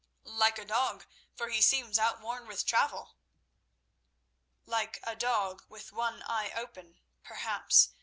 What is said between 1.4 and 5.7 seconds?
he seems outworn with travel." "Like a dog